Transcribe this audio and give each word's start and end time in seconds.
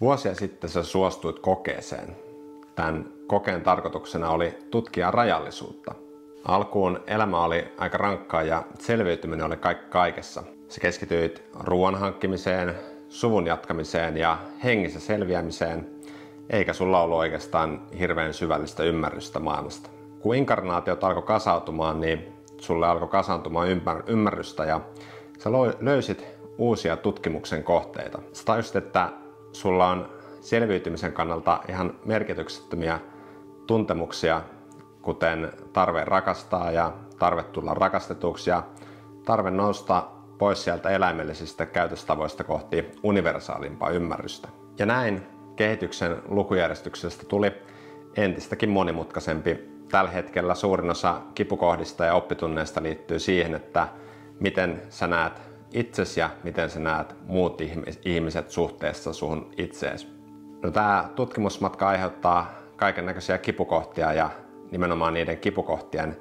Vuosia 0.00 0.34
sitten 0.34 0.70
sä 0.70 0.82
suostuit 0.82 1.38
kokeeseen. 1.38 2.16
Tämän 2.74 3.12
kokeen 3.26 3.62
tarkoituksena 3.62 4.30
oli 4.30 4.58
tutkia 4.70 5.10
rajallisuutta. 5.10 5.94
Alkuun 6.48 7.00
elämä 7.06 7.44
oli 7.44 7.64
aika 7.78 7.98
rankkaa 7.98 8.42
ja 8.42 8.62
selviytyminen 8.78 9.46
oli 9.46 9.56
kaikki 9.56 9.86
kaikessa. 9.90 10.42
Sä 10.68 10.80
keskityit 10.80 11.44
ruoan 11.60 11.94
hankkimiseen, 11.94 12.74
suvun 13.08 13.46
jatkamiseen 13.46 14.16
ja 14.16 14.38
hengissä 14.64 15.00
selviämiseen, 15.00 15.90
eikä 16.50 16.72
sulla 16.72 17.02
ollut 17.02 17.18
oikeastaan 17.18 17.86
hirveän 17.98 18.34
syvällistä 18.34 18.82
ymmärrystä 18.82 19.40
maailmasta. 19.40 19.90
Kun 20.20 20.34
inkarnaatiot 20.34 21.04
alkoi 21.04 21.22
kasautumaan, 21.22 22.00
niin 22.00 22.32
sulle 22.58 22.86
alkoi 22.86 23.08
kasaantumaan 23.08 23.68
ymmärrystä 24.06 24.64
ja 24.64 24.80
sä 25.38 25.50
löysit 25.80 26.26
uusia 26.58 26.96
tutkimuksen 26.96 27.64
kohteita. 27.64 28.18
Sä 28.32 28.44
tajusit, 28.44 28.76
että 28.76 29.08
sulla 29.56 29.88
on 29.88 30.08
selviytymisen 30.40 31.12
kannalta 31.12 31.60
ihan 31.68 31.94
merkityksettömiä 32.04 33.00
tuntemuksia, 33.66 34.42
kuten 35.02 35.52
tarve 35.72 36.04
rakastaa 36.04 36.70
ja 36.70 36.92
tarve 37.18 37.42
tulla 37.42 37.74
rakastetuksi 37.74 38.50
ja 38.50 38.62
tarve 39.24 39.50
nousta 39.50 40.08
pois 40.38 40.64
sieltä 40.64 40.90
eläimellisistä 40.90 41.66
käytöstavoista 41.66 42.44
kohti 42.44 42.90
universaalimpaa 43.02 43.90
ymmärrystä. 43.90 44.48
Ja 44.78 44.86
näin 44.86 45.26
kehityksen 45.56 46.22
lukujärjestyksestä 46.28 47.26
tuli 47.28 47.52
entistäkin 48.16 48.70
monimutkaisempi. 48.70 49.76
Tällä 49.90 50.10
hetkellä 50.10 50.54
suurin 50.54 50.90
osa 50.90 51.20
kipukohdista 51.34 52.04
ja 52.04 52.14
oppitunneista 52.14 52.82
liittyy 52.82 53.18
siihen, 53.18 53.54
että 53.54 53.88
miten 54.40 54.82
sä 54.88 55.06
näet 55.06 55.55
itsesi 55.72 56.20
ja 56.20 56.30
miten 56.44 56.70
sä 56.70 56.80
näet 56.80 57.14
muut 57.26 57.60
ihmiset 58.04 58.50
suhteessa 58.50 59.12
suhun 59.12 59.50
itseesi. 59.56 60.08
No, 60.62 60.70
tämä 60.70 61.08
tutkimusmatka 61.14 61.88
aiheuttaa 61.88 62.50
kaiken 62.76 63.06
näköisiä 63.06 63.38
kipukohtia 63.38 64.12
ja 64.12 64.30
nimenomaan 64.70 65.14
niiden 65.14 65.38
kipukohtien 65.38 66.16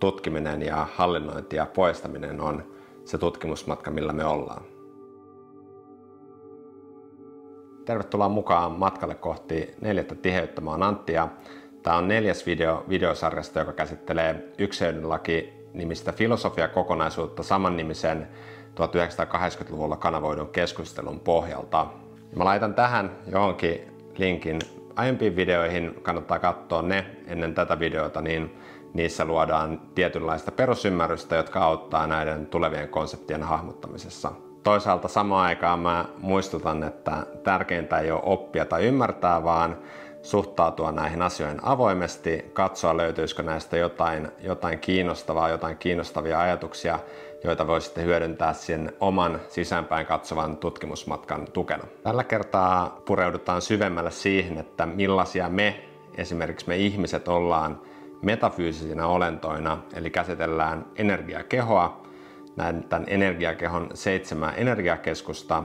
tutkiminen 0.00 0.62
ja 0.62 0.86
hallinnointi 0.94 1.56
ja 1.56 1.66
poistaminen 1.66 2.40
on 2.40 2.64
se 3.04 3.18
tutkimusmatka, 3.18 3.90
millä 3.90 4.12
me 4.12 4.24
ollaan. 4.24 4.62
Tervetuloa 7.84 8.28
mukaan 8.28 8.72
matkalle 8.72 9.14
kohti 9.14 9.74
neljättä 9.80 10.14
tiheyttä. 10.14 10.60
Mä 10.60 10.70
oon 10.70 10.82
Antti 10.82 11.12
ja 11.12 11.28
tämä 11.82 11.96
on 11.96 12.08
neljäs 12.08 12.46
video 12.46 12.84
videosarjasta, 12.88 13.58
joka 13.58 13.72
käsittelee 13.72 14.52
yksilönlaki 14.58 15.52
nimistä 15.74 16.12
filosofiakokonaisuutta 16.12 17.42
saman 17.42 17.76
nimisen 17.76 18.28
1980-luvulla 18.74 19.96
kanavoidun 19.96 20.48
keskustelun 20.48 21.20
pohjalta. 21.20 21.86
Mä 22.36 22.44
laitan 22.44 22.74
tähän 22.74 23.10
johonkin 23.26 23.80
linkin 24.18 24.58
aiempiin 24.96 25.36
videoihin, 25.36 25.94
kannattaa 26.02 26.38
katsoa 26.38 26.82
ne 26.82 27.06
ennen 27.26 27.54
tätä 27.54 27.78
videota, 27.78 28.22
niin 28.22 28.58
niissä 28.94 29.24
luodaan 29.24 29.80
tietynlaista 29.94 30.52
perusymmärrystä, 30.52 31.36
jotka 31.36 31.60
auttaa 31.60 32.06
näiden 32.06 32.46
tulevien 32.46 32.88
konseptien 32.88 33.42
hahmottamisessa. 33.42 34.32
Toisaalta 34.62 35.08
samaan 35.08 35.46
aikaan 35.46 35.78
mä 35.78 36.04
muistutan, 36.18 36.82
että 36.82 37.26
tärkeintä 37.44 37.98
ei 37.98 38.10
ole 38.10 38.20
oppia 38.24 38.64
tai 38.64 38.86
ymmärtää, 38.86 39.44
vaan 39.44 39.76
suhtautua 40.22 40.92
näihin 40.92 41.22
asioihin 41.22 41.60
avoimesti, 41.62 42.50
katsoa 42.52 42.96
löytyisikö 42.96 43.42
näistä 43.42 43.76
jotain, 43.76 44.28
jotain 44.40 44.78
kiinnostavaa, 44.78 45.48
jotain 45.48 45.76
kiinnostavia 45.78 46.40
ajatuksia, 46.40 46.98
joita 47.44 47.66
voisitte 47.66 48.02
hyödyntää 48.02 48.52
sen 48.52 48.92
oman 49.00 49.40
sisäänpäin 49.48 50.06
katsovan 50.06 50.56
tutkimusmatkan 50.56 51.46
tukena. 51.52 51.84
Tällä 52.02 52.24
kertaa 52.24 53.00
pureudutaan 53.06 53.62
syvemmälle 53.62 54.10
siihen, 54.10 54.58
että 54.58 54.86
millaisia 54.86 55.48
me, 55.48 55.84
esimerkiksi 56.16 56.68
me 56.68 56.76
ihmiset, 56.76 57.28
ollaan 57.28 57.80
metafyysisinä 58.22 59.06
olentoina, 59.06 59.78
eli 59.94 60.10
käsitellään 60.10 60.86
energiakehoa, 60.96 62.02
näin 62.56 62.88
tämän 62.88 63.04
energiakehon 63.08 63.88
seitsemän 63.94 64.54
energiakeskusta 64.56 65.64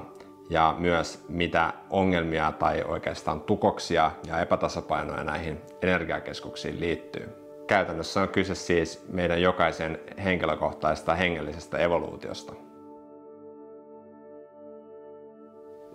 ja 0.49 0.75
myös 0.77 1.25
mitä 1.29 1.73
ongelmia 1.89 2.51
tai 2.51 2.83
oikeastaan 2.87 3.41
tukoksia 3.41 4.11
ja 4.27 4.39
epätasapainoja 4.39 5.23
näihin 5.23 5.61
energiakeskuksiin 5.81 6.79
liittyy. 6.79 7.44
Käytännössä 7.67 8.21
on 8.21 8.29
kyse 8.29 8.55
siis 8.55 9.05
meidän 9.11 9.41
jokaisen 9.41 9.99
henkilökohtaisesta 10.23 11.15
hengellisestä 11.15 11.77
evoluutiosta. 11.77 12.53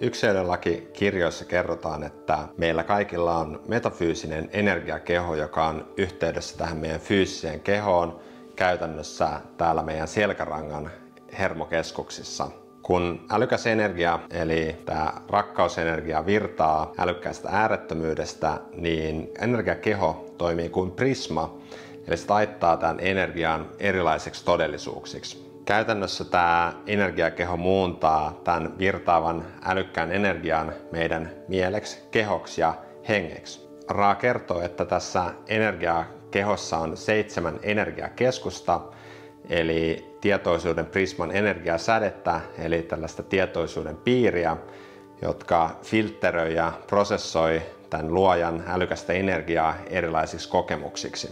Yksilölaki 0.00 0.88
kirjoissa 0.92 1.44
kerrotaan, 1.44 2.02
että 2.02 2.38
meillä 2.56 2.84
kaikilla 2.84 3.36
on 3.36 3.62
metafyysinen 3.68 4.50
energiakeho, 4.52 5.34
joka 5.34 5.66
on 5.66 5.92
yhteydessä 5.96 6.58
tähän 6.58 6.76
meidän 6.76 7.00
fyysiseen 7.00 7.60
kehoon 7.60 8.20
käytännössä 8.56 9.40
täällä 9.56 9.82
meidän 9.82 10.08
selkärangan 10.08 10.90
hermokeskuksissa– 11.38 12.50
kun 12.82 13.26
älykäs 13.30 13.66
energia, 13.66 14.18
eli 14.30 14.76
tämä 14.84 15.12
rakkausenergia 15.28 16.26
virtaa 16.26 16.92
älykkäästä 16.98 17.48
äärettömyydestä, 17.52 18.60
niin 18.72 19.30
energiakeho 19.40 20.29
toimii 20.40 20.68
kuin 20.68 20.90
prisma, 20.90 21.58
eli 22.08 22.16
se 22.16 22.26
taittaa 22.26 22.76
tämän 22.76 22.96
energian 23.00 23.66
erilaiseksi 23.78 24.44
todellisuuksiksi. 24.44 25.50
Käytännössä 25.64 26.24
tämä 26.24 26.72
energiakeho 26.86 27.56
muuntaa 27.56 28.40
tämän 28.44 28.78
virtaavan 28.78 29.44
älykkään 29.64 30.12
energian 30.12 30.72
meidän 30.92 31.30
mieleksi, 31.48 31.98
kehoksi 32.10 32.60
ja 32.60 32.74
hengeksi. 33.08 33.68
Raa 33.88 34.14
kertoo, 34.14 34.60
että 34.60 34.84
tässä 34.84 35.24
energiakehossa 35.48 36.78
on 36.78 36.96
seitsemän 36.96 37.60
energiakeskusta, 37.62 38.80
eli 39.50 40.10
tietoisuuden 40.20 40.86
prisman 40.86 41.36
energiasädettä, 41.36 42.40
eli 42.58 42.82
tällaista 42.82 43.22
tietoisuuden 43.22 43.96
piiriä, 43.96 44.56
jotka 45.22 45.70
filtteröi 45.82 46.54
ja 46.54 46.72
prosessoi 46.86 47.62
tämän 47.90 48.14
luojan 48.14 48.64
älykästä 48.68 49.12
energiaa 49.12 49.74
erilaisiksi 49.86 50.48
kokemuksiksi. 50.48 51.28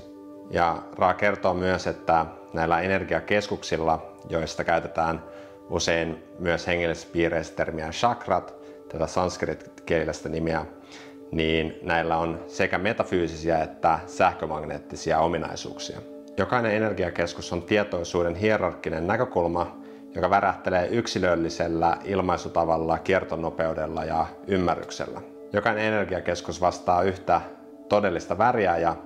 Ja 0.51 0.83
Ra 0.99 1.15
kertoo 1.15 1.55
myös, 1.55 1.87
että 1.87 2.27
näillä 2.53 2.81
energiakeskuksilla, 2.81 4.13
joista 4.29 4.65
käytetään 4.65 5.23
usein 5.71 6.25
myös 6.39 6.67
hengellisessä 6.67 7.09
piireissä 7.13 7.55
termiä 7.57 7.91
chakrat, 7.91 8.55
tätä 8.89 9.07
sanskritkielistä 9.07 10.29
nimeä, 10.29 10.67
niin 11.33 11.79
näillä 11.83 12.17
on 12.17 12.45
sekä 12.47 12.79
metafyysisiä 12.79 13.63
että 13.63 13.99
sähkömagneettisia 14.07 15.19
ominaisuuksia. 15.19 15.99
Jokainen 16.37 16.75
energiakeskus 16.75 17.53
on 17.53 17.63
tietoisuuden 17.63 18.35
hierarkkinen 18.35 19.07
näkökulma, 19.07 19.79
joka 20.15 20.31
värähtelee 20.31 20.87
yksilöllisellä 20.87 21.97
ilmaisutavalla, 22.05 22.99
kiertonopeudella 22.99 24.05
ja 24.05 24.27
ymmärryksellä. 24.47 25.38
Jokainen 25.53 25.85
energiakeskus 25.85 26.61
vastaa 26.61 27.03
yhtä 27.03 27.41
todellista 27.89 28.39
väriä 28.39 28.79
ja 28.79 28.97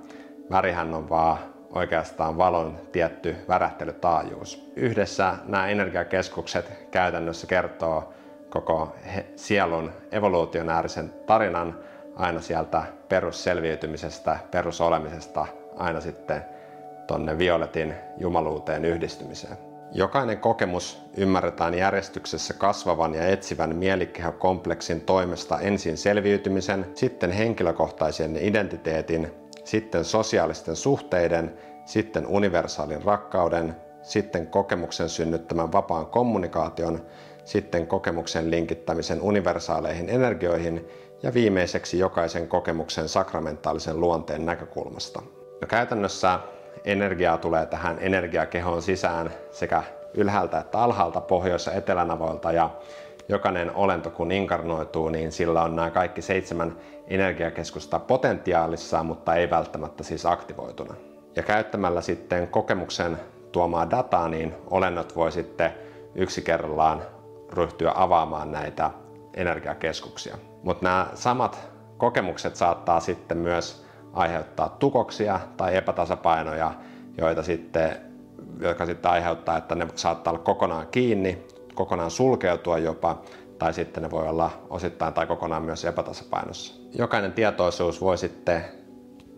värihän 0.51 0.93
on 0.93 1.09
vaan 1.09 1.37
oikeastaan 1.75 2.37
valon 2.37 2.77
tietty 2.91 3.35
värähtelytaajuus. 3.47 4.71
Yhdessä 4.75 5.35
nämä 5.45 5.67
energiakeskukset 5.67 6.71
käytännössä 6.91 7.47
kertoo 7.47 8.13
koko 8.49 8.95
sielun 9.35 9.91
evoluutionäärisen 10.11 11.13
tarinan 11.25 11.79
aina 12.15 12.41
sieltä 12.41 12.83
perusselviytymisestä, 13.09 14.37
perusolemisesta 14.51 15.45
aina 15.77 16.01
sitten 16.01 16.45
tonne 17.07 17.37
violetin 17.37 17.93
jumaluuteen 18.17 18.85
yhdistymiseen. 18.85 19.72
Jokainen 19.95 20.37
kokemus 20.37 21.01
ymmärretään 21.17 21.73
järjestyksessä 21.73 22.53
kasvavan 22.53 23.13
ja 23.15 23.27
etsivän 23.27 23.75
mielikehokompleksin 23.75 25.01
toimesta 25.01 25.59
ensin 25.59 25.97
selviytymisen, 25.97 26.85
sitten 26.95 27.31
henkilökohtaisen 27.31 28.37
identiteetin, 28.41 29.31
sitten 29.63 30.05
sosiaalisten 30.05 30.75
suhteiden, 30.75 31.53
sitten 31.85 32.27
universaalin 32.27 33.03
rakkauden, 33.03 33.75
sitten 34.01 34.47
kokemuksen 34.47 35.09
synnyttämän 35.09 35.71
vapaan 35.71 36.05
kommunikaation, 36.05 37.05
sitten 37.45 37.87
kokemuksen 37.87 38.51
linkittämisen 38.51 39.21
universaaleihin 39.21 40.09
energioihin 40.09 40.87
ja 41.23 41.33
viimeiseksi 41.33 41.99
jokaisen 41.99 42.47
kokemuksen 42.47 43.09
sakramentaalisen 43.09 43.99
luonteen 43.99 44.45
näkökulmasta. 44.45 45.21
No 45.61 45.67
käytännössä 45.67 46.39
energiaa 46.85 47.37
tulee 47.37 47.65
tähän 47.65 47.97
energiakehoon 48.01 48.81
sisään 48.81 49.29
sekä 49.51 49.83
ylhäältä 50.13 50.59
että 50.59 50.79
alhaalta, 50.79 51.21
pohjois- 51.21 51.65
ja 51.65 51.73
etelänavoilta 51.73 52.51
ja 52.51 52.69
jokainen 53.27 53.75
olento 53.75 54.09
kun 54.09 54.31
inkarnoituu, 54.31 55.09
niin 55.09 55.31
sillä 55.31 55.63
on 55.63 55.75
nämä 55.75 55.89
kaikki 55.89 56.21
seitsemän 56.21 56.75
energiakeskusta 57.07 57.99
potentiaalissa, 57.99 59.03
mutta 59.03 59.35
ei 59.35 59.49
välttämättä 59.49 60.03
siis 60.03 60.25
aktivoituna. 60.25 60.95
Ja 61.35 61.43
käyttämällä 61.43 62.01
sitten 62.01 62.47
kokemuksen 62.47 63.19
tuomaa 63.51 63.89
dataa, 63.89 64.29
niin 64.29 64.55
olennot 64.69 65.15
voi 65.15 65.31
sitten 65.31 65.73
yksi 66.15 66.41
kerrallaan 66.41 67.01
ryhtyä 67.53 67.91
avaamaan 67.95 68.51
näitä 68.51 68.91
energiakeskuksia. 69.33 70.37
Mutta 70.63 70.83
nämä 70.83 71.07
samat 71.13 71.59
kokemukset 71.97 72.55
saattaa 72.55 72.99
sitten 72.99 73.37
myös 73.37 73.85
aiheuttaa 74.13 74.69
tukoksia 74.69 75.39
tai 75.57 75.75
epätasapainoja, 75.75 76.71
joita 77.17 77.43
sitten, 77.43 77.97
jotka 78.59 78.85
sitten 78.85 79.11
aiheuttaa, 79.11 79.57
että 79.57 79.75
ne 79.75 79.87
saattaa 79.95 80.33
olla 80.33 80.43
kokonaan 80.43 80.87
kiinni, 80.91 81.47
kokonaan 81.75 82.11
sulkeutua 82.11 82.77
jopa, 82.77 83.21
tai 83.59 83.73
sitten 83.73 84.03
ne 84.03 84.11
voi 84.11 84.27
olla 84.27 84.51
osittain 84.69 85.13
tai 85.13 85.27
kokonaan 85.27 85.63
myös 85.63 85.85
epätasapainossa. 85.85 86.73
Jokainen 86.97 87.33
tietoisuus 87.33 88.01
voi 88.01 88.17
sitten 88.17 88.65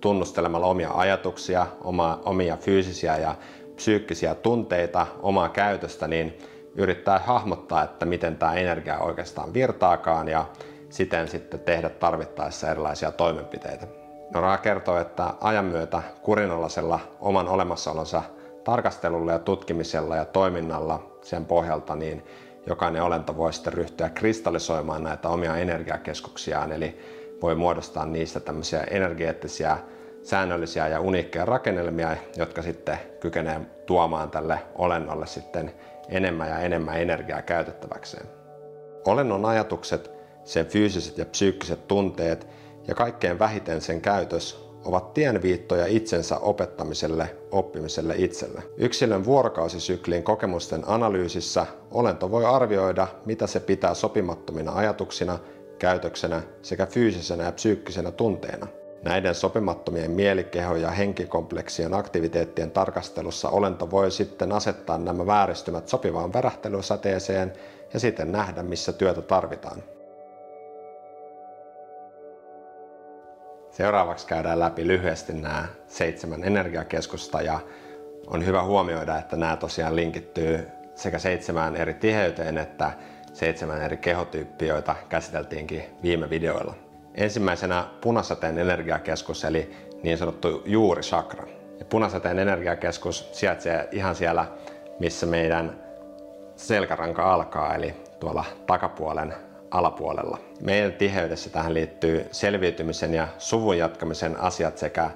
tunnustelemalla 0.02 0.68
omia 0.68 0.92
ajatuksia, 0.94 1.68
oma, 1.84 2.20
omia 2.26 2.58
fyysisiä 2.58 3.18
ja 3.18 3.36
psyykkisiä 3.76 4.36
tunteita, 4.36 5.08
omaa 5.22 5.50
käytöstä, 5.50 6.08
niin 6.08 6.38
yrittää 6.76 7.20
hahmottaa, 7.20 7.84
että 7.84 8.06
miten 8.06 8.36
tämä 8.36 8.54
energia 8.54 9.00
oikeastaan 9.00 9.54
virtaakaan 9.54 10.28
ja 10.28 10.46
siten 10.90 11.28
sitten 11.28 11.60
tehdä 11.60 11.90
tarvittaessa 11.90 12.72
erilaisia 12.72 13.12
toimenpiteitä. 13.12 14.05
Nora 14.34 14.58
kertoo, 14.58 15.00
että 15.00 15.34
ajan 15.42 15.66
myötä 15.66 16.02
kurinalaisella 16.22 17.00
oman 17.20 17.48
olemassaolonsa 17.48 18.22
tarkastelulla 18.64 19.32
ja 19.32 19.40
tutkimisella 19.40 20.16
ja 20.16 20.26
toiminnalla 20.26 21.18
sen 21.22 21.46
pohjalta, 21.46 21.96
niin 21.96 22.26
jokainen 22.68 23.04
olento 23.04 23.38
voi 23.38 23.54
sitten 23.54 23.74
ryhtyä 23.74 24.10
kristallisoimaan 24.10 25.04
näitä 25.04 25.30
omia 25.30 25.58
energiakeskuksiaan, 25.58 26.72
eli 26.72 27.00
voi 27.42 27.56
muodostaa 27.56 28.06
niistä 28.06 28.40
tämmöisiä 28.40 28.82
energeettisiä, 28.82 29.78
säännöllisiä 30.24 30.88
ja 30.88 31.00
uniikkeja 31.00 31.46
rakennelmia, 31.46 32.18
jotka 32.38 32.62
sitten 32.62 32.98
kykenee 33.20 33.62
tuomaan 33.86 34.32
tälle 34.32 34.60
olennolle 34.76 35.28
sitten 35.28 35.72
enemmän 36.10 36.50
ja 36.50 36.60
enemmän 36.60 37.02
energiaa 37.02 37.42
käytettäväkseen. 37.42 38.26
Olennon 39.08 39.46
ajatukset, 39.46 40.12
sen 40.44 40.66
fyysiset 40.66 41.18
ja 41.18 41.26
psyykkiset 41.26 41.88
tunteet 41.88 42.48
ja 42.88 42.96
kaikkein 42.96 43.40
vähiten 43.40 43.82
sen 43.82 44.02
käytös 44.02 44.66
ovat 44.86 45.14
tienviittoja 45.14 45.86
itsensä 45.86 46.38
opettamiselle, 46.38 47.36
oppimiselle 47.52 48.14
itselle. 48.18 48.64
Yksilön 48.78 49.26
vuorokausisyklin 49.26 50.24
kokemusten 50.24 50.84
analyysissä 50.88 51.66
olento 51.92 52.32
voi 52.32 52.46
arvioida, 52.46 53.08
mitä 53.26 53.48
se 53.48 53.60
pitää 53.60 53.94
sopimattomina 53.94 54.72
ajatuksina, 54.72 55.40
käytöksenä 55.80 56.42
sekä 56.62 56.86
fyysisenä 56.86 57.44
ja 57.44 57.52
psyykkisenä 57.52 58.12
tunteena. 58.12 58.68
Näiden 59.04 59.36
sopimattomien 59.36 60.12
mielikeho- 60.12 60.76
ja 60.76 60.92
henkikompleksien 60.92 61.94
aktiviteettien 61.94 62.72
tarkastelussa 62.72 63.50
olento 63.50 63.92
voi 63.92 64.12
sitten 64.12 64.52
asettaa 64.52 64.98
nämä 64.98 65.26
vääristymät 65.26 65.88
sopivaan 65.88 66.34
värähtelysäteeseen 66.34 67.54
ja 67.94 68.00
sitten 68.00 68.32
nähdä, 68.32 68.64
missä 68.64 68.94
työtä 68.94 69.22
tarvitaan. 69.22 69.84
Seuraavaksi 73.76 74.28
käydään 74.28 74.60
läpi 74.60 74.88
lyhyesti 74.88 75.34
nämä 75.34 75.66
seitsemän 75.88 76.44
energiakeskusta 76.44 77.42
ja 77.42 77.60
on 78.28 78.46
hyvä 78.46 78.64
huomioida, 78.64 79.18
että 79.18 79.36
nämä 79.36 79.58
tosiaan 79.58 79.96
linkittyy 79.96 80.68
sekä 80.96 81.20
seitsemään 81.20 81.76
eri 81.76 81.94
tiheyteen 81.94 82.58
että 82.58 82.92
seitsemän 83.34 83.82
eri 83.82 83.98
kehotyyppiä, 83.98 84.68
joita 84.68 84.96
käsiteltiinkin 85.10 85.84
viime 86.04 86.30
videoilla. 86.30 86.74
Ensimmäisenä 87.16 87.86
punasateen 88.02 88.58
energiakeskus 88.60 89.44
eli 89.46 89.72
niin 90.04 90.18
sanottu 90.18 90.64
juurisakra. 90.66 91.48
Ja 91.80 91.86
punasateen 91.86 92.40
energiakeskus 92.40 93.30
sijaitsee 93.32 93.88
ihan 93.92 94.16
siellä, 94.16 94.46
missä 95.00 95.26
meidän 95.26 95.80
selkäranka 96.56 97.34
alkaa, 97.34 97.76
eli 97.76 97.94
tuolla 98.20 98.46
takapuolen 98.68 99.34
alapuolella. 99.78 100.38
Meidän 100.62 100.94
tiheydessä 100.94 101.50
tähän 101.50 101.74
liittyy 101.74 102.26
selviytymisen 102.32 103.14
ja 103.14 103.28
suvun 103.38 103.78
jatkamisen 103.78 104.40
asiat 104.40 104.78
sekä 104.78 105.10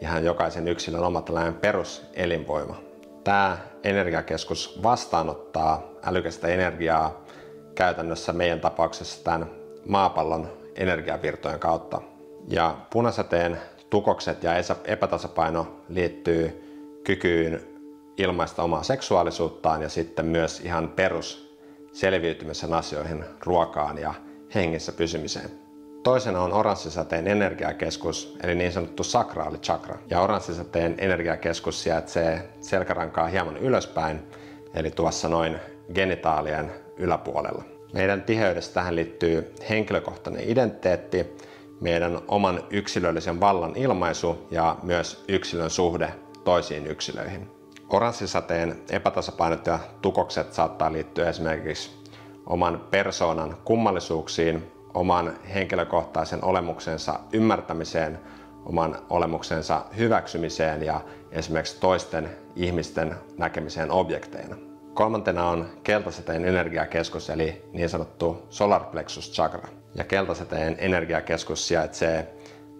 ihan 0.00 0.24
jokaisen 0.24 0.68
yksilön 0.68 1.04
oma 1.04 1.22
tällainen 1.22 1.54
peruselinvoima. 1.54 2.80
Tämä 3.24 3.58
energiakeskus 3.84 4.82
vastaanottaa 4.82 5.82
älykästä 6.04 6.48
energiaa 6.48 7.24
käytännössä 7.74 8.32
meidän 8.32 8.60
tapauksessa 8.60 9.24
tämän 9.24 9.50
maapallon 9.88 10.48
energiavirtojen 10.76 11.58
kautta. 11.58 12.00
Ja 12.48 12.76
punasateen 12.90 13.58
tukokset 13.90 14.42
ja 14.42 14.52
epätasapaino 14.84 15.66
liittyy 15.88 16.64
kykyyn 17.04 17.60
ilmaista 18.16 18.62
omaa 18.62 18.82
seksuaalisuuttaan 18.82 19.82
ja 19.82 19.88
sitten 19.88 20.26
myös 20.26 20.60
ihan 20.60 20.88
perus 20.88 21.43
selviytymisen 21.94 22.74
asioihin, 22.74 23.24
ruokaan 23.44 23.98
ja 23.98 24.14
hengissä 24.54 24.92
pysymiseen. 24.92 25.50
Toisena 26.02 26.42
on 26.42 26.52
oranssisateen 26.52 27.28
energiakeskus, 27.28 28.36
eli 28.42 28.54
niin 28.54 28.72
sanottu 28.72 29.04
sakraali 29.04 29.58
chakra. 29.58 29.98
Ja 30.10 30.20
oranssisateen 30.20 30.94
energiakeskus 30.98 31.82
sijaitsee 31.82 32.48
selkärankaa 32.60 33.26
hieman 33.26 33.56
ylöspäin, 33.56 34.22
eli 34.74 34.90
tuossa 34.90 35.28
noin 35.28 35.56
genitaalien 35.94 36.72
yläpuolella. 36.96 37.64
Meidän 37.92 38.22
tiheydestä 38.22 38.74
tähän 38.74 38.96
liittyy 38.96 39.54
henkilökohtainen 39.68 40.48
identiteetti, 40.48 41.26
meidän 41.80 42.18
oman 42.28 42.60
yksilöllisen 42.70 43.40
vallan 43.40 43.76
ilmaisu 43.76 44.46
ja 44.50 44.76
myös 44.82 45.24
yksilön 45.28 45.70
suhde 45.70 46.14
toisiin 46.44 46.86
yksilöihin. 46.86 47.50
Oranssisateen 47.90 48.82
epätasapainot 48.90 49.66
ja 49.66 49.78
tukokset 50.02 50.52
saattaa 50.52 50.92
liittyä 50.92 51.28
esimerkiksi 51.28 51.90
oman 52.46 52.84
persoonan 52.90 53.56
kummallisuuksiin, 53.64 54.72
oman 54.94 55.32
henkilökohtaisen 55.54 56.44
olemuksensa 56.44 57.20
ymmärtämiseen, 57.32 58.18
oman 58.64 58.98
olemuksensa 59.10 59.84
hyväksymiseen 59.96 60.82
ja 60.82 61.00
esimerkiksi 61.30 61.80
toisten 61.80 62.30
ihmisten 62.56 63.14
näkemiseen 63.38 63.90
objekteina. 63.90 64.56
Kolmantena 64.94 65.48
on 65.48 65.68
keltasateen 65.82 66.44
energiakeskus 66.44 67.30
eli 67.30 67.64
niin 67.72 67.88
sanottu 67.88 68.46
solar 68.50 68.84
plexus 68.84 69.32
chakra. 69.32 69.68
Ja 69.94 70.04
keltasateen 70.04 70.76
energiakeskus 70.78 71.68
sijaitsee 71.68 72.34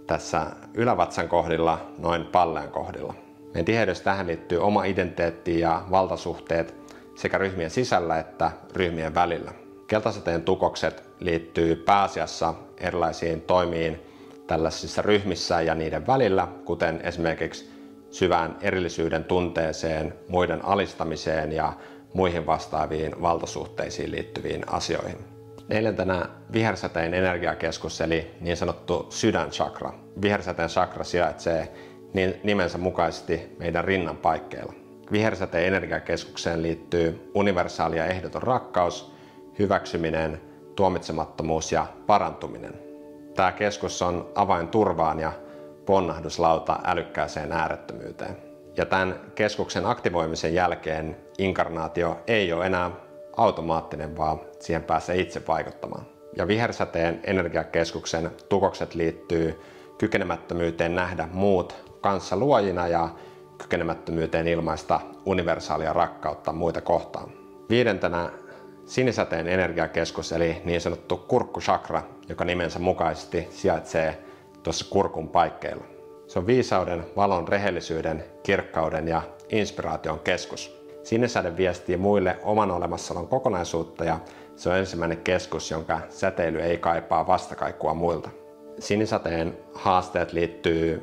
tässä 0.07 0.47
ylävatsan 0.75 1.29
kohdilla 1.29 1.79
noin 1.99 2.25
palleen 2.25 2.71
kohdilla. 2.71 3.15
Meidän 3.55 3.65
tiheydessä 3.65 4.05
tähän 4.05 4.27
liittyy 4.27 4.59
oma 4.59 4.85
identiteetti 4.85 5.61
ja 5.61 5.85
valtasuhteet 5.91 6.75
sekä 7.15 7.39
ryhmien 7.39 7.71
sisällä 7.71 8.19
että 8.19 8.51
ryhmien 8.73 9.15
välillä. 9.15 9.53
Keltasateen 9.87 10.43
tukokset 10.43 11.03
liittyy 11.21 11.77
pääasiassa 11.77 12.55
erilaisiin 12.79 13.41
toimiin 13.41 14.01
tällaisissa 14.47 15.03
ryhmissä 15.03 15.61
ja 15.61 15.75
niiden 15.75 16.07
välillä, 16.07 16.49
kuten 16.65 17.01
esimerkiksi 17.05 17.71
syvään 18.11 18.57
erillisyyden 18.61 19.25
tunteeseen, 19.25 20.15
muiden 20.29 20.65
alistamiseen 20.65 21.53
ja 21.53 21.73
muihin 22.15 22.47
vastaaviin 22.47 23.23
valtasuhteisiin 23.23 24.11
liittyviin 24.11 24.63
asioihin. 24.67 25.19
Neljäntenä 25.69 26.29
vihersäteen 26.53 27.15
energiakeskus 27.15 28.01
eli 28.01 28.31
niin 28.41 28.57
sanottu 28.57 29.07
sydänchakra. 29.11 29.93
Vihersäteen 30.23 30.69
chakra 30.69 31.05
sijaitsee 31.05 31.73
nimensä 32.43 32.79
mukaisesti 32.79 33.57
meidän 33.59 33.85
rinnan 33.85 34.17
paikkeilla. 34.17 34.73
Vihersäteen 35.13 35.67
energiakeskukseen 35.67 36.63
liittyy 36.63 37.31
universaali 37.35 37.97
ja 37.97 38.07
ehdoton 38.07 38.43
rakkaus, 38.43 39.15
hyväksyminen, 39.59 40.41
tuomitsemattomuus 40.77 41.73
ja 41.73 41.87
parantuminen. 42.07 42.75
Tämä 43.35 43.53
keskus 43.53 44.03
on 44.03 44.33
avain 44.35 44.69
turvaan 44.69 45.21
ja 45.21 45.33
ponnahduslauta 45.87 46.79
älykkääseen 46.85 47.53
äärettömyyteen. 47.53 48.37
Ja 48.77 48.87
tämän 48.87 49.21
keskuksen 49.35 49.87
aktivoimisen 49.87 50.55
jälkeen 50.55 51.17
inkarnaatio 51.39 52.19
ei 52.27 52.53
ole 52.53 52.67
enää 52.67 52.91
automaattinen, 53.37 54.17
vaan 54.17 54.41
siihen 54.61 54.83
pääsee 54.83 55.17
itse 55.17 55.43
vaikuttamaan. 55.49 56.07
Ja 56.37 56.49
vihersäteen 56.49 57.21
energiakeskuksen 57.25 58.31
tukokset 58.49 58.95
liittyy 58.95 59.61
kykenemättömyyteen 59.99 60.95
nähdä 60.95 61.29
muut 61.33 61.75
kanssa 62.01 62.37
luojina 62.37 62.89
ja 62.89 63.09
kykenemättömyyteen 63.59 64.49
ilmaista 64.49 65.01
universaalia 65.27 65.93
rakkautta 65.93 66.53
muita 66.53 66.81
kohtaan. 66.81 67.31
Viidentenä 67.71 68.31
sinisäteen 68.87 69.49
energiakeskus 69.49 70.33
eli 70.33 70.63
niin 70.65 70.81
sanottu 70.81 71.17
kurkkusakra, 71.17 72.03
joka 72.29 72.45
nimensä 72.45 72.79
mukaisesti 72.79 73.49
sijaitsee 73.51 74.23
tuossa 74.63 74.87
kurkun 74.91 75.29
paikkeilla. 75.29 75.85
Se 76.27 76.39
on 76.39 76.47
viisauden, 76.47 77.05
valon, 77.17 77.49
rehellisyyden, 77.49 78.25
kirkkauden 78.43 79.09
ja 79.09 79.23
inspiraation 79.49 80.19
keskus. 80.19 80.85
Sinisäde 81.03 81.57
viestii 81.57 81.97
muille 81.97 82.39
oman 82.43 82.71
olemassaolon 82.71 83.29
kokonaisuutta 83.29 84.05
ja 84.05 84.19
se 84.57 84.71
on 84.71 84.77
ensimmäinen 84.77 85.19
keskus, 85.19 85.71
jonka 85.71 86.01
säteily 86.09 86.61
ei 86.61 86.79
kaipaa 86.79 87.27
vastakaikua 87.27 87.95
muilta. 87.95 88.31
Sinisateen 88.79 89.59
haasteet 89.75 90.33
liittyy 90.33 91.03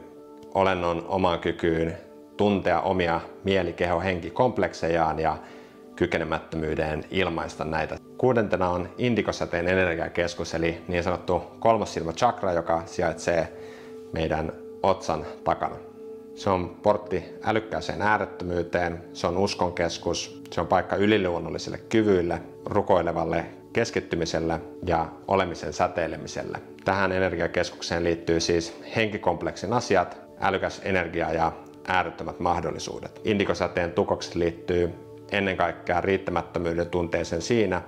olennon 0.53 1.05
omaan 1.07 1.39
kykyyn 1.39 1.97
tuntea 2.37 2.81
omia 2.81 3.21
mieli, 3.43 3.73
keho, 3.73 3.99
henki, 3.99 4.29
kompleksejaan 4.29 5.19
ja 5.19 5.37
kykenemättömyyden 5.95 7.03
ilmaista 7.11 7.65
näitä. 7.65 7.97
Kuudentena 8.17 8.69
on 8.69 8.89
indikosäteen 8.97 9.67
energiakeskus, 9.67 10.53
eli 10.53 10.81
niin 10.87 11.03
sanottu 11.03 11.41
kolmas 11.59 11.93
silmä 11.93 12.13
chakra, 12.13 12.53
joka 12.53 12.83
sijaitsee 12.85 13.53
meidän 14.13 14.51
otsan 14.83 15.25
takana. 15.43 15.75
Se 16.35 16.49
on 16.49 16.69
portti 16.83 17.23
älykkääseen 17.43 18.01
äärettömyyteen, 18.01 19.03
se 19.13 19.27
on 19.27 19.37
uskonkeskus, 19.37 20.41
se 20.51 20.61
on 20.61 20.67
paikka 20.67 20.95
yliluonnollisille 20.95 21.77
kyvyille, 21.89 22.41
rukoilevalle 22.65 23.45
keskittymiselle 23.73 24.61
ja 24.85 25.05
olemisen 25.27 25.73
säteilemiselle. 25.73 26.57
Tähän 26.85 27.11
energiakeskukseen 27.11 28.03
liittyy 28.03 28.39
siis 28.39 28.81
henkikompleksin 28.95 29.73
asiat, 29.73 30.17
älykäs 30.41 30.81
energia 30.83 31.33
ja 31.33 31.51
äärettömät 31.88 32.39
mahdollisuudet. 32.39 33.21
Indikosäteen 33.23 33.91
tukokset 33.91 34.35
liittyy 34.35 34.93
ennen 35.31 35.57
kaikkea 35.57 36.01
riittämättömyyden 36.01 36.89
tunteeseen 36.89 37.41
siinä, 37.41 37.81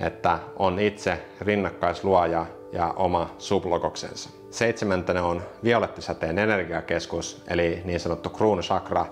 että 0.00 0.38
on 0.56 0.78
itse 0.78 1.22
rinnakkaisluoja 1.40 2.46
ja 2.72 2.92
oma 2.96 3.34
sublogoksensa. 3.38 4.30
Seitsemäntenä 4.50 5.22
on 5.22 5.42
violettisäteen 5.64 6.38
energiakeskus, 6.38 7.42
eli 7.48 7.82
niin 7.84 8.00
sanottu 8.00 8.30
kruunusakra 8.30 9.06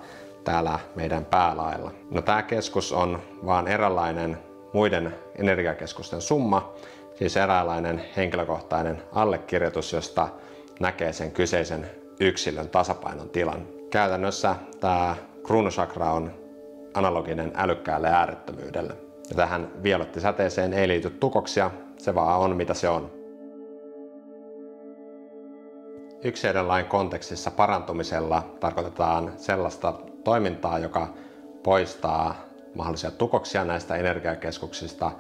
täällä 0.45 0.79
meidän 0.95 1.25
päälailla. 1.25 1.91
No 2.11 2.23
tämä 2.23 2.43
keskus 2.43 2.93
on 2.93 3.23
vaan 3.47 3.69
eräänlainen 3.69 4.39
muiden 4.73 5.15
energiakeskusten 5.39 6.21
summa, 6.21 6.73
siis 7.17 7.37
eräänlainen 7.37 8.05
henkilökohtainen 8.17 9.03
allekirjoitus, 9.13 9.93
josta 9.93 10.29
näkee 10.81 11.13
sen 11.13 11.33
kyseisen 11.33 11.91
yksilön 12.21 12.69
tasapainon 12.69 13.29
tilan. 13.29 13.67
Käytännössä 13.91 14.57
tämä 14.81 15.17
kruunusakra 15.47 16.13
on 16.13 16.33
analoginen 16.95 17.53
älykkäälle 17.57 18.09
äärettömyydelle. 18.09 18.93
Ja 19.31 19.37
tähän 19.37 19.71
violettisäteeseen 19.83 20.73
ei 20.73 20.89
liity 20.89 21.11
tukoksia, 21.11 21.71
se 21.99 22.15
vaan 22.15 22.41
on 22.41 22.57
mitä 22.57 22.75
se 22.75 22.89
on. 22.89 23.11
Yksi 26.25 26.49
lain 26.63 26.87
kontekstissa 26.87 27.51
parantumisella 27.51 28.43
tarkoitetaan 28.61 29.33
sellaista 29.37 29.95
toimintaa, 30.25 30.79
joka 30.79 31.09
poistaa 31.63 32.35
mahdollisia 32.75 33.11
tukoksia 33.11 33.65
näistä 33.65 33.97
energiakeskuksista, 33.97 35.11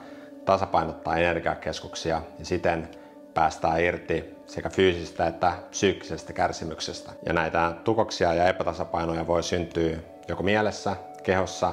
tasapainottaa 0.46 1.16
energiakeskuksia 1.16 2.22
ja 2.38 2.44
siten 2.44 2.88
päästään 3.34 3.80
irti 3.80 4.36
sekä 4.46 4.70
fyysistä 4.70 5.26
että 5.26 5.52
psyykkisestä 5.70 6.32
kärsimyksestä. 6.32 7.12
Ja 7.26 7.32
näitä 7.32 7.72
tukoksia 7.84 8.34
ja 8.34 8.48
epätasapainoja 8.48 9.26
voi 9.26 9.42
syntyä 9.42 9.96
joko 10.28 10.42
mielessä, 10.42 10.96
kehossa, 11.22 11.72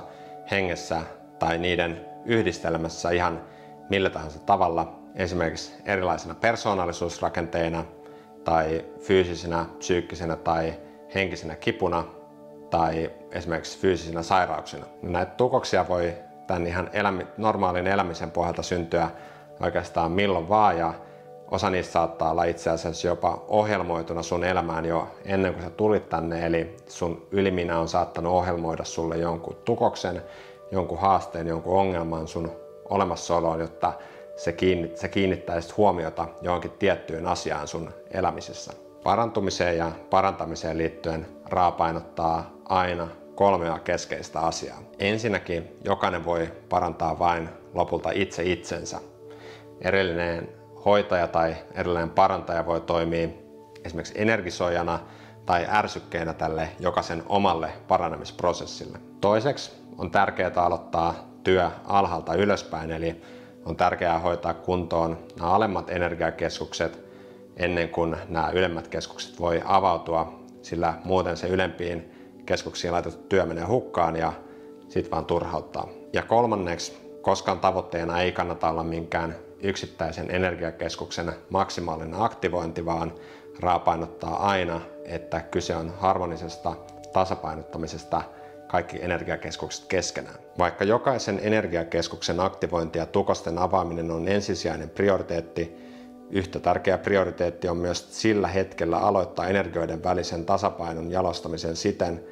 hengessä 0.52 1.02
tai 1.40 1.58
niiden 1.58 2.06
yhdistelmässä 2.26 3.12
ihan 3.12 3.42
millä 3.90 4.10
tahansa 4.10 4.40
tavalla, 4.40 5.00
esimerkiksi 5.16 5.74
erilaisina 5.86 6.36
persoonallisuusrakenteina 6.36 7.86
tai 8.44 8.86
fyysisenä, 9.00 9.66
psyykkisenä 9.78 10.36
tai 10.36 10.74
henkisenä 11.16 11.56
kipuna 11.56 12.04
tai 12.70 13.12
esimerkiksi 13.32 13.80
fyysisinä 13.80 14.24
sairauksina. 14.24 14.86
Näitä 15.02 15.32
tukoksia 15.32 15.88
voi 15.88 16.14
tämän 16.48 16.68
ihan 16.68 16.90
elämi, 16.94 17.28
normaalin 17.38 17.88
elämisen 17.88 18.32
pohjalta 18.32 18.64
syntyä 18.64 19.10
oikeastaan 19.60 20.12
milloin 20.12 20.50
vaan 20.50 20.78
ja 20.78 20.94
osa 21.52 21.70
niistä 21.70 21.92
saattaa 21.92 22.32
olla 22.32 22.44
itse 22.44 22.70
asiassa 22.70 23.08
jopa 23.08 23.44
ohjelmoituna 23.48 24.24
sun 24.24 24.44
elämään 24.44 24.86
jo 24.86 25.08
ennen 25.26 25.54
kuin 25.54 25.64
sä 25.64 25.70
tulit 25.70 26.10
tänne, 26.10 26.46
eli 26.46 26.76
sun 26.88 27.28
yliminä 27.32 27.80
on 27.80 27.88
saattanut 27.88 28.34
ohjelmoida 28.34 28.84
sulle 28.84 29.18
jonkun 29.18 29.56
tukoksen, 29.66 30.22
jonkun 30.72 31.00
haasteen, 31.00 31.48
jonkun 31.48 31.80
ongelman 31.80 32.28
sun 32.28 32.52
olemassaoloon, 32.90 33.60
jotta 33.60 33.94
se, 34.36 34.52
kiinnit, 34.52 34.98
se 34.98 35.08
kiinnittäisi 35.08 35.74
huomiota 35.78 36.28
johonkin 36.42 36.72
tiettyyn 36.72 37.28
asiaan 37.28 37.68
sun 37.68 37.90
elämisessä. 38.12 38.74
Parantumiseen 39.04 39.78
ja 39.78 39.92
parantamiseen 40.10 40.78
liittyen 40.78 41.26
raapainottaa 41.46 42.52
aina 42.70 43.08
kolmea 43.36 43.80
keskeistä 43.80 44.40
asiaa. 44.40 44.80
Ensinnäkin 45.00 45.78
jokainen 45.84 46.26
voi 46.26 46.52
parantaa 46.70 47.20
vain 47.20 47.50
lopulta 47.74 48.12
itse 48.14 48.44
itsensä. 48.44 49.00
Erillinen 49.82 50.50
hoitaja 50.86 51.28
tai 51.28 51.56
erillinen 51.76 52.10
parantaja 52.10 52.66
voi 52.66 52.82
toimia 52.82 53.28
esimerkiksi 53.86 54.22
energisoijana 54.22 55.00
tai 55.46 55.68
ärsykkeenä 55.70 56.34
tälle 56.34 56.70
jokaisen 56.80 57.24
omalle 57.30 57.70
paranemisprosessille. 57.88 58.98
Toiseksi 59.22 59.72
on 59.98 60.12
tärkeää 60.12 60.52
aloittaa 60.56 61.16
työ 61.44 61.72
alhaalta 61.86 62.34
ylöspäin, 62.34 62.92
eli 62.92 63.22
on 63.66 63.76
tärkeää 63.76 64.20
hoitaa 64.20 64.54
kuntoon 64.54 65.18
nämä 65.40 65.52
alemmat 65.52 65.90
energiakeskukset 65.90 67.04
ennen 67.58 67.90
kuin 67.90 68.16
nämä 68.30 68.50
ylemmät 68.50 68.88
keskukset 68.88 69.40
voi 69.40 69.62
avautua, 69.66 70.40
sillä 70.62 70.94
muuten 71.04 71.38
se 71.38 71.48
ylempiin 71.48 72.13
keskuksiin 72.46 72.94
laitettu 72.94 73.24
työ 73.30 73.46
menee 73.46 73.66
hukkaan 73.66 74.16
ja 74.16 74.34
sit 74.90 75.12
vaan 75.12 75.26
turhauttaa. 75.26 75.90
Ja 76.14 76.22
kolmanneksi, 76.22 77.20
koskaan 77.22 77.60
tavoitteena 77.60 78.22
ei 78.22 78.32
kannata 78.32 78.70
olla 78.70 78.84
minkään 78.84 79.36
yksittäisen 79.64 80.32
energiakeskuksen 80.32 81.34
maksimaalinen 81.50 82.22
aktivointi, 82.22 82.86
vaan 82.86 83.14
raapainottaa 83.60 84.50
aina, 84.50 84.82
että 85.06 85.40
kyse 85.40 85.76
on 85.76 85.94
harmonisesta 86.00 86.76
tasapainottamisesta 87.14 88.22
kaikki 88.68 89.04
energiakeskukset 89.04 89.86
keskenään. 89.86 90.36
Vaikka 90.58 90.84
jokaisen 90.84 91.40
energiakeskuksen 91.44 92.40
aktivointi 92.40 93.00
ja 93.00 93.06
tukosten 93.06 93.58
avaaminen 93.58 94.12
on 94.12 94.28
ensisijainen 94.28 94.90
prioriteetti, 94.90 95.76
yhtä 96.30 96.60
tärkeä 96.60 96.98
prioriteetti 96.98 97.68
on 97.68 97.78
myös 97.78 98.22
sillä 98.22 98.48
hetkellä 98.48 98.98
aloittaa 98.98 99.48
energioiden 99.48 100.04
välisen 100.04 100.46
tasapainon 100.46 101.12
jalostamisen 101.12 101.76
siten, 101.76 102.24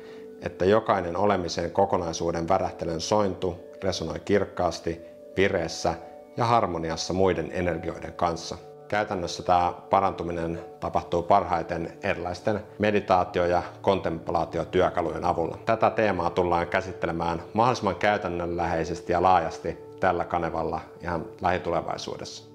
että 0.42 0.66
jokainen 0.66 1.18
olemisen 1.18 1.72
kokonaisuuden 1.72 2.48
värähtelyn 2.48 3.02
sointu 3.02 3.60
resonoi 3.84 4.20
kirkkaasti, 4.20 5.02
vireessä 5.38 5.94
ja 6.38 6.46
harmoniassa 6.46 7.14
muiden 7.14 7.50
energioiden 7.52 8.14
kanssa. 8.14 8.58
Käytännössä 8.88 9.44
tämä 9.44 9.74
parantuminen 9.90 10.60
tapahtuu 10.80 11.24
parhaiten 11.24 11.98
erilaisten 12.04 12.60
meditaatio- 12.80 13.46
ja 13.46 13.64
kontemplaatiotyökalujen 13.82 15.26
avulla. 15.26 15.58
Tätä 15.66 15.90
teemaa 15.90 16.30
tullaan 16.30 16.68
käsittelemään 16.68 17.42
mahdollisimman 17.54 17.96
käytännönläheisesti 17.96 19.14
ja 19.14 19.22
laajasti 19.22 19.78
tällä 20.00 20.26
kanavalla 20.26 20.82
ihan 21.04 21.26
lähitulevaisuudessa. 21.42 22.52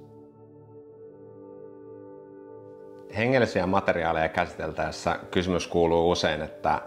Hengellisiä 3.17 3.67
materiaaleja 3.67 4.29
käsiteltäessä 4.29 5.19
kysymys 5.31 5.67
kuuluu 5.67 6.11
usein, 6.11 6.43
että 6.43 6.83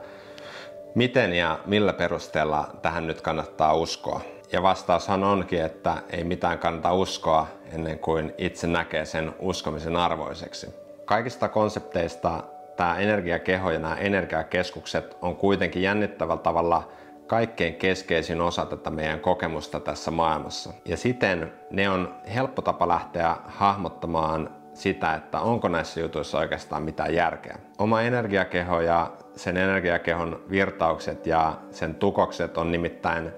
miten 0.99 1.33
ja 1.33 1.59
millä 1.65 1.93
perusteella 1.93 2.67
tähän 2.81 3.07
nyt 3.07 3.21
kannattaa 3.21 3.73
uskoa? 3.73 4.21
Ja 4.51 4.63
vastaushan 4.63 5.23
onkin, 5.23 5.61
että 5.61 5.97
ei 6.09 6.23
mitään 6.23 6.59
kannata 6.59 6.93
uskoa 6.93 7.47
ennen 7.73 7.99
kuin 7.99 8.33
itse 8.37 8.67
näkee 8.67 9.05
sen 9.05 9.35
uskomisen 9.39 9.95
arvoiseksi. 9.95 10.67
Kaikista 11.05 11.49
konsepteista 11.49 12.43
tämä 12.75 12.97
energiakeho 12.97 13.71
ja 13.71 13.79
nämä 13.79 13.95
energiakeskukset 13.95 15.17
on 15.21 15.35
kuitenkin 15.35 15.81
jännittävällä 15.81 16.41
tavalla 16.41 16.91
kaikkein 17.27 17.75
keskeisin 17.75 18.41
osa 18.41 18.65
tätä 18.65 18.89
meidän 18.89 19.19
kokemusta 19.19 19.79
tässä 19.79 20.11
maailmassa. 20.11 20.73
Ja 20.85 20.97
siten 20.97 21.53
ne 21.71 21.89
on 21.89 22.15
helppo 22.35 22.61
tapa 22.61 22.87
lähteä 22.87 23.35
hahmottamaan 23.47 24.58
sitä, 24.79 25.13
että 25.13 25.39
onko 25.39 25.67
näissä 25.67 25.99
jutuissa 25.99 26.37
oikeastaan 26.37 26.83
mitään 26.83 27.13
järkeä. 27.13 27.57
Oma 27.77 28.01
energiakeho 28.01 28.81
ja 28.81 29.11
sen 29.35 29.57
energiakehon 29.57 30.43
virtaukset 30.49 31.27
ja 31.27 31.57
sen 31.71 31.95
tukokset 31.95 32.57
on 32.57 32.71
nimittäin 32.71 33.31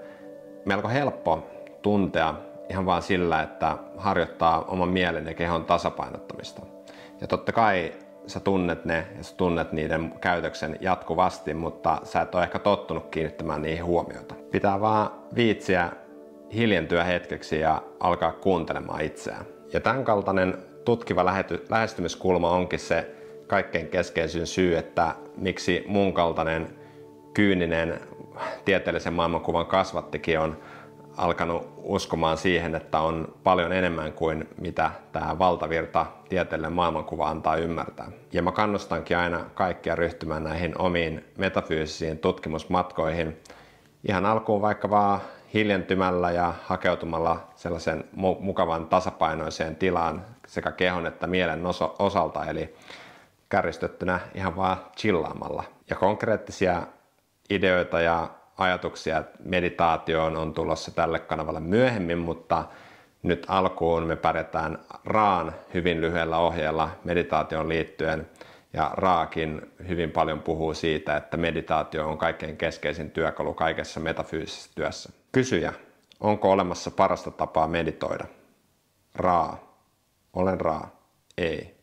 melko 0.66 0.88
helppo 0.88 1.48
tuntea 1.82 2.34
ihan 2.70 2.86
vaan 2.86 3.02
sillä, 3.02 3.42
että 3.42 3.78
harjoittaa 3.98 4.62
oman 4.62 4.90
mielen 4.90 5.26
ja 5.26 5.34
kehon 5.34 5.66
tasapainottamista. 5.66 6.62
Ja 7.22 7.28
totta 7.28 7.52
kai 7.52 7.94
sä 8.28 8.40
tunnet 8.40 8.86
ne 8.86 9.08
ja 9.18 9.24
sä 9.24 9.36
tunnet 9.36 9.72
niiden 9.72 10.14
käytöksen 10.22 10.78
jatkuvasti, 10.82 11.54
mutta 11.54 12.02
sä 12.04 12.22
et 12.22 12.36
ole 12.36 12.44
ehkä 12.44 12.60
tottunut 12.60 13.10
kiinnittämään 13.10 13.62
niihin 13.62 13.86
huomiota. 13.86 14.36
Pitää 14.52 14.82
vaan 14.82 15.12
viitsiä 15.36 15.92
hiljentyä 16.54 17.04
hetkeksi 17.04 17.60
ja 17.60 17.82
alkaa 18.00 18.32
kuuntelemaan 18.32 19.02
itseään. 19.02 19.46
Ja 19.74 19.80
tämän 19.80 20.04
kaltainen 20.04 20.71
tutkiva 20.86 21.26
lähestymiskulma 21.70 22.52
onkin 22.52 22.80
se 22.80 23.16
kaikkein 23.48 23.88
keskeisin 23.88 24.48
syy, 24.48 24.78
että 24.78 25.16
miksi 25.38 25.84
mun 25.88 26.14
kaltainen 26.14 26.68
kyyninen 27.34 28.00
tieteellisen 28.66 29.14
maailmankuvan 29.14 29.66
kasvattikin 29.66 30.40
on 30.40 30.58
alkanut 31.18 31.70
uskomaan 31.84 32.38
siihen, 32.38 32.76
että 32.76 33.00
on 33.00 33.34
paljon 33.44 33.74
enemmän 33.74 34.14
kuin 34.14 34.50
mitä 34.58 34.92
tämä 35.12 35.40
valtavirta 35.40 36.06
tieteellinen 36.30 36.74
maailmankuva 36.74 37.30
antaa 37.30 37.56
ymmärtää. 37.56 38.12
Ja 38.34 38.42
mä 38.42 38.52
kannustankin 38.52 39.18
aina 39.18 39.46
kaikkia 39.54 39.96
ryhtymään 39.96 40.44
näihin 40.44 40.82
omiin 40.82 41.26
metafyysisiin 41.38 42.18
tutkimusmatkoihin. 42.18 43.38
Ihan 44.08 44.26
alkuun 44.26 44.62
vaikka 44.62 44.90
vaan 44.90 45.22
hiljentymällä 45.54 46.32
ja 46.32 46.54
hakeutumalla 46.64 47.48
sellaisen 47.56 48.04
mukavan 48.40 48.88
tasapainoiseen 48.88 49.76
tilaan 49.76 50.26
sekä 50.52 50.72
kehon 50.72 51.06
että 51.08 51.28
mielen 51.28 51.64
osalta, 52.00 52.46
eli 52.46 52.76
kärjistettynä 53.50 54.20
ihan 54.34 54.56
vaan 54.56 54.78
chillaamalla. 54.98 55.64
Ja 55.90 55.96
konkreettisia 55.96 56.84
ideoita 57.50 58.02
ja 58.02 58.30
ajatuksia 58.58 59.24
meditaatioon 59.44 60.38
on 60.38 60.54
tulossa 60.54 60.92
tälle 60.92 61.20
kanavalle 61.20 61.60
myöhemmin, 61.60 62.18
mutta 62.18 62.66
nyt 63.24 63.46
alkuun 63.48 64.04
me 64.04 64.16
pärjätään 64.16 64.80
Raan 65.06 65.56
hyvin 65.74 66.02
lyhyellä 66.02 66.38
ohjeella 66.38 66.90
meditaation 67.04 67.70
liittyen. 67.70 68.30
Ja 68.74 68.92
Raakin 68.94 69.72
hyvin 69.88 70.12
paljon 70.12 70.42
puhuu 70.42 70.74
siitä, 70.74 71.18
että 71.18 71.38
meditaatio 71.38 72.08
on 72.10 72.18
kaikkein 72.18 72.58
keskeisin 72.58 73.12
työkalu 73.12 73.54
kaikessa 73.54 74.00
metafyysisessä 74.00 74.72
työssä. 74.76 75.10
Kysyjä, 75.32 75.74
onko 76.20 76.52
olemassa 76.52 76.92
parasta 76.92 77.32
tapaa 77.32 77.68
meditoida? 77.68 78.26
Raa. 79.16 79.71
Olen 80.34 80.60
Raa. 80.60 81.02
Ei. 81.38 81.81